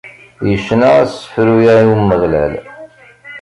[0.53, 2.53] Icna asefru-a i Umeɣlal.